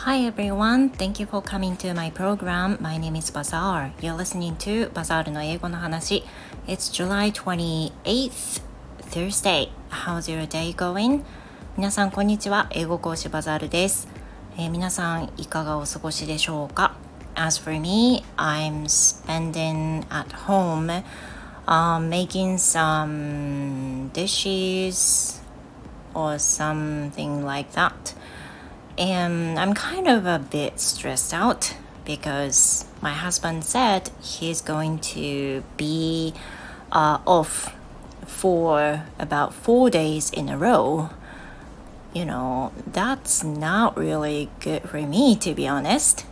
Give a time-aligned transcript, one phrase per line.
[0.00, 2.78] Hi everyone, thank you for coming to my program.
[2.80, 3.92] My name is Bazaar.
[4.00, 6.24] You're listening to Bazaar の英語の話。
[6.66, 8.62] It's July 28th,
[9.10, 9.70] Thursday.
[9.90, 11.22] How's your day going?
[11.76, 12.68] 皆さんこんにちは。
[12.70, 14.08] 英語講師バザールです。
[14.58, 16.94] えー、皆さんいかがお過ごしでしょうか
[17.34, 21.02] As for me, I'm spending at home
[21.66, 25.40] um, making some dishes
[26.14, 28.14] or something like that.
[29.01, 35.63] And I'm kind of a bit stressed out because my husband said he's going to
[35.75, 36.35] be
[36.91, 37.73] uh, off
[38.27, 41.09] for about four days in a row.
[42.13, 46.27] You know, that's not really good for me, to be honest.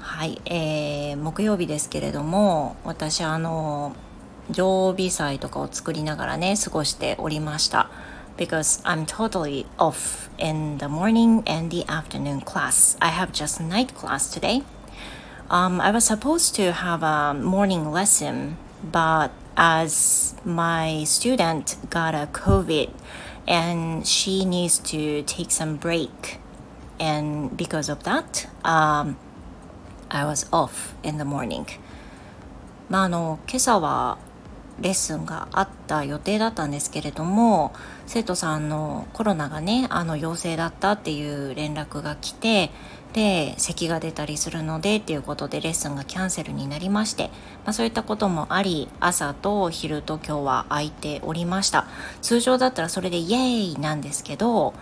[0.00, 3.94] はい、えー、木曜日ですけれども、私あの、
[4.50, 7.90] 常備菜とかを作りながらね、過ごしておりました。
[8.37, 12.97] because I'm totally off in the morning and the afternoon class.
[13.01, 14.63] I have just night class today.
[15.49, 22.27] Um, I was supposed to have a morning lesson, but as my student got a
[22.31, 22.91] COVID
[23.47, 26.39] and she needs to take some break,
[26.99, 29.17] and because of that, um,
[30.09, 31.67] I was off in the morning.
[32.89, 34.17] まあ、あの今朝は
[34.80, 37.72] レッスンがあった予定だったんですけれども
[38.06, 42.70] 生徒さんのコロナがねあの陽性だったっていう連絡が来て
[43.12, 47.30] で咳が出たりするのでっていうことでレッスンがキャンセルになりまして、
[47.64, 51.86] まあ、そういったこともあり朝と昼と今日は空いておりました
[52.20, 54.74] 通常だったらそれでイエーイなんですけど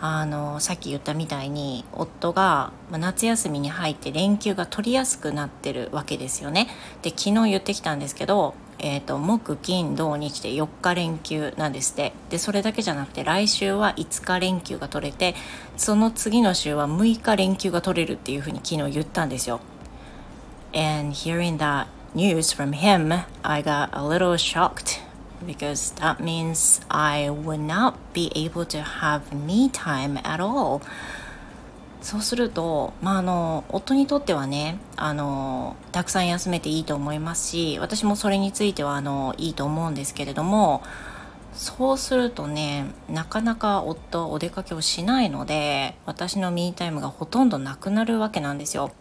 [0.00, 6.68] あのさっき言ったみたいに夫が夏休みに入って連休が取りやすくなってるわけですよね。
[7.02, 15.34] で昨日言ってきたんですけどえーと、木金土日で4日連休なんですってでそれだけじゃなくて来週は5日連休が取れて
[15.76, 19.60] その次の週は6日連休が取れるっていうふうに昨日言ったんですよ
[20.74, 25.00] And hearing that news from him I got a little shocked
[25.46, 30.82] because that means I would not be able to have me time at all
[32.06, 40.84] そうすると、まあ、あの夫にとってはねあのたくさん休めていいと思いますし私もそれについてはあのいいと思うんですけれども
[41.52, 48.92] そうするとねなかなか夫お出かけをしないので私のミータイムがほとんどなくなるわけなんですよ。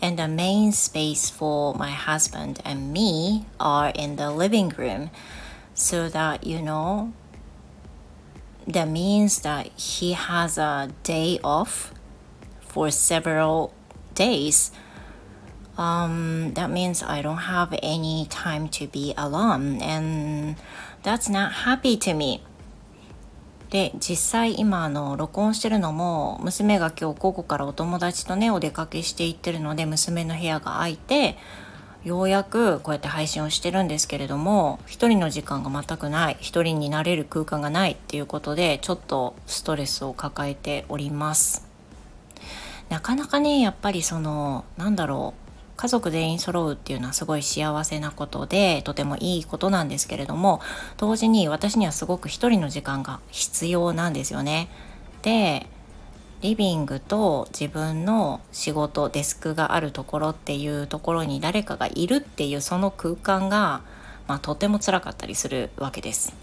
[0.00, 5.10] And the main space for my husband and me are in the living room
[5.74, 7.10] so that you know
[8.66, 11.99] that means that he has a day off
[12.72, 13.72] for several
[14.14, 14.72] days,
[15.76, 20.56] um, that means I don't have any time to be alone, and
[21.02, 22.42] that's not happy to me.
[23.70, 31.36] で実際今あの録音してるのも娘が今日午後からお友達とねお出かけしていってるので娘の部屋が空いて
[32.02, 41.69] ようやくこうやって配信をしてるんですけれども一人の時間が全くない一人になれる空間がないっていうことでちょっとストレスを抱えております。
[42.90, 50.60] なかなかねやっぱりそのなんだろう家族全員揃うっていうのはすごい幸せなことでとてもいいことなんですけれども
[50.98, 54.68] 同時に私にはすごく一人の時間が必要なんですよね。
[55.22, 55.66] で
[56.42, 63.82] リビングと自分の仕事デスクがあるところっていうところに誰かがいるっていうその空間が、
[64.26, 66.34] まあ、とても辛かったりするわけです。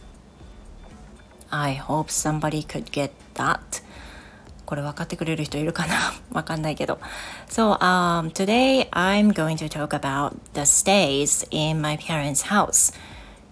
[1.50, 3.60] I hope somebody could get that.
[4.68, 5.96] これ分かってくれる人いるかな？
[6.32, 7.00] わかんないけど。
[7.50, 12.94] So, um, today I'm going to talk about the stays in my parents' house.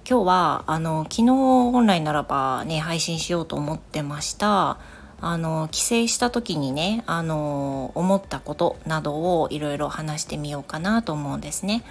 [0.08, 4.78] 今日は、あの、昨日本来ならばね、配信しようと思ってました。
[5.22, 11.84] あの、帰省した時にね、あの、思ったことなどをいろいろ話してみようかなと思うんですね。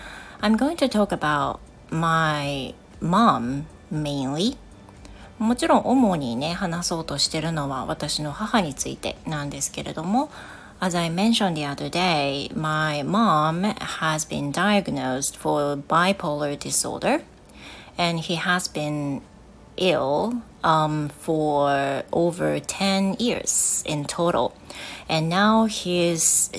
[0.42, 1.58] I'm going to talk about
[1.90, 4.58] my mom mainly.
[5.39, 10.29] もちろん主にね話そうとしてるのは私の母についてなんですけれども
[10.81, 17.21] As I mentioned the other day, my mom has been diagnosed for bipolar disorder
[17.97, 19.21] and he has been
[19.75, 24.53] ill um, for over 10 years in total.
[25.09, 26.49] And now he's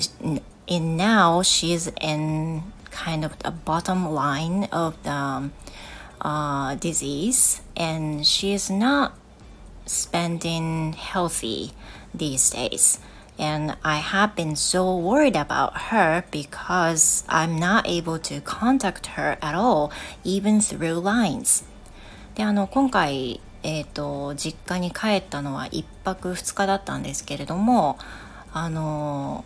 [0.67, 5.49] in now she's in kind of the bottom line of the
[6.20, 9.12] uh, disease and she is not
[9.86, 11.72] spending healthy
[12.14, 12.98] these days.
[13.38, 19.36] And I have been so worried about her because I'm not able to contact her
[19.42, 19.92] at all,
[20.24, 21.64] even through lines.
[22.34, 27.98] で、あの、今回、えっ、ー、と、実家に帰ったのは1泊2日だったんですけれども、
[28.58, 29.44] あの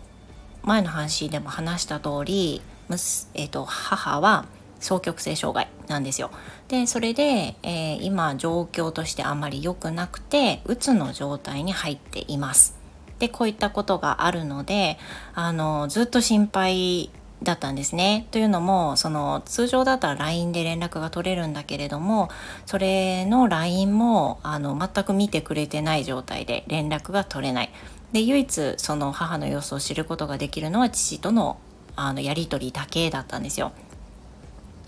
[0.63, 4.45] 前の話でも話した通り、えーと、母は
[4.79, 6.31] 双極性障害なんですよ。
[6.69, 12.75] でそれで、えー、今状況としてあまり良くなくてうつの状態に入っています。
[13.19, 14.97] でこういったことがあるので
[15.35, 17.11] あのずっと心配
[17.43, 18.27] だったんですね。
[18.31, 22.29] というのもその通常だったら LINE で連絡が取れるんだけれども
[22.65, 27.71] それの LINE もあの全く見てくれてない状態で連絡が取れない。
[28.11, 31.57] で唯一その母の様子を知ることができるのは父との
[31.95, 33.73] あのやり取りだけだったんですよ。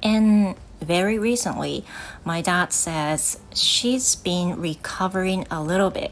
[0.02, 1.84] And very recently,
[2.24, 6.12] my dad says she's been recovering a little bit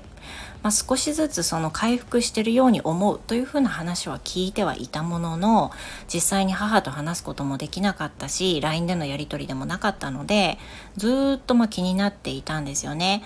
[0.64, 5.72] まあ、少しずつその回復してるように思うというふうな話は聞いてはいたものの
[6.12, 10.60] 実際に母と話すこともできなかったし LINE でのやり取りでもなかったので
[10.98, 13.24] ずっとま気になっていたんですよね。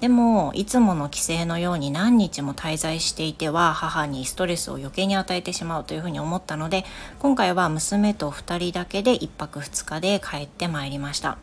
[0.00, 6.84] でもいつもの帰省のように何日も滞在していては母にストレスを余計に与えてしまうというふうに思ったので
[7.20, 11.38] 今回は娘と2人だけで1泊2日で帰ってまいりました。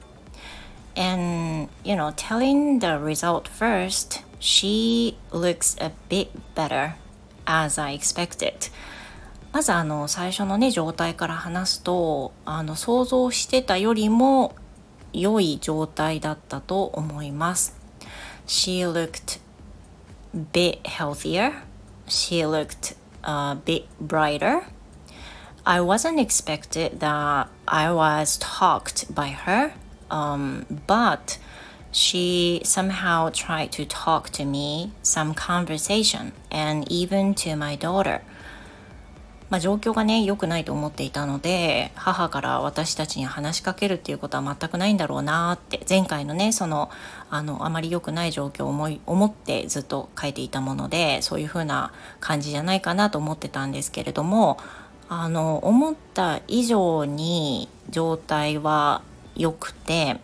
[0.95, 6.95] And you know, telling the result first She looks a bit better
[7.45, 8.71] as I expected.
[9.51, 14.55] まずあの最初のね状態から話すとあの想像してたよりも
[15.13, 17.80] 良い状態だったと思います。
[18.51, 19.39] She looked
[20.33, 21.63] a bit healthier.
[22.09, 24.65] She looked a bit brighter.
[25.65, 29.73] I wasn't expected that I was talked by her,
[30.09, 31.37] um, but
[31.93, 38.21] she somehow tried to talk to me some conversation and even to my daughter
[39.51, 46.89] まあ、状況がね良くないと思っていたので母から私たちに話しかけるっていうことは全くないんだろうなって前回のねその
[47.29, 54.57] あのあまり良くない状況を思い思ってずっと書いていたものでそういう風な感じじゃないかなと思ってたんですけれども
[55.09, 59.01] あの思った以上に状態は
[59.35, 60.21] 良くて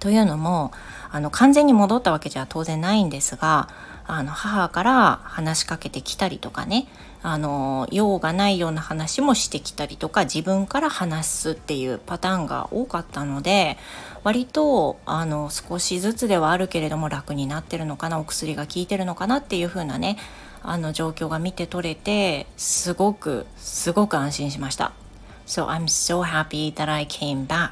[0.00, 0.72] というのも
[1.12, 3.68] あの完全に戻ったわけじゃ当然ないんですが
[4.12, 6.88] あの母から話しかけてきたりとかね
[7.22, 13.76] あの用がないような話もしてきたりとか自分から話すっていうパターンが多かったので
[14.24, 20.16] 割とあの少しずつではあるけれども楽になってるのかなお薬が効いてるのかなっていう風なね
[20.64, 24.92] あの状況が見て取れてすごくすごく安心しました。
[25.46, 27.70] So I'm so happy that I came back.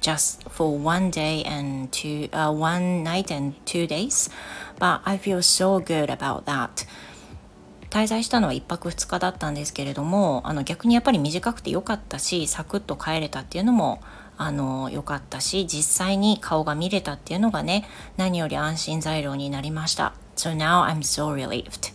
[0.00, 4.30] just for one day and two, uh, one night and two days.
[4.78, 6.86] But I feel so good about that.
[7.90, 14.02] 滞在したのは1泊2日だったんですけれどもあの逆にやっぱり短くてよかったしサクッと帰れたっていうのも
[14.36, 20.14] あの良かったし実際に顔が見れたっていうのがね何より安心材料になりました。
[20.36, 21.92] So now I'm so relieved.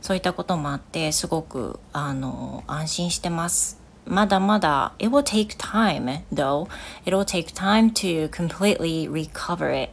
[0.00, 3.80] そういったこともあってすごくあの安心してます。
[4.04, 6.68] まだまだ it will take time though
[7.04, 9.92] it will take time to completely recover it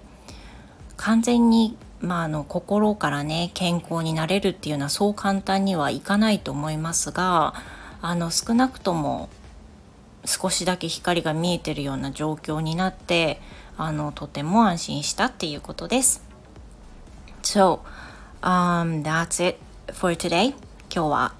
[0.98, 7.54] 完全にまあ、あの心からね健康になれるっていうのはそう簡単にはいかないと思いますが
[8.02, 9.30] あの少なくとも
[10.26, 13.40] 少しだけ光が見えてるような状況になって
[13.78, 16.22] あのとても安心したっていうことです。
[17.42, 17.80] So,
[18.42, 19.58] um, that's it
[19.94, 20.50] for today.
[20.94, 21.34] 今日は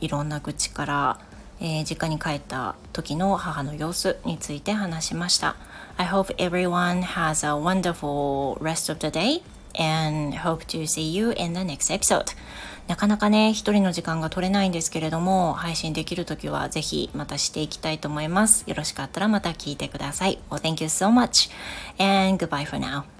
[0.00, 1.18] いろんな愚痴から
[1.60, 5.56] えー、実家に帰った時の母の様子について話しました。
[5.96, 9.42] I hope everyone has a wonderful rest of the day
[9.78, 12.24] and hope to see you in the next episode.
[12.88, 18.64] なかなかね、一人の時間が取れないんですけれども、配信できる時はぜひまたしていきたいと思います。
[18.66, 20.38] よろしかったらまた聞いてください。
[20.50, 21.50] Well, thank you so much
[21.98, 23.17] and goodbye for now.